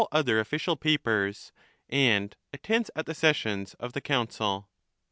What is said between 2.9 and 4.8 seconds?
at the sessions of the Council.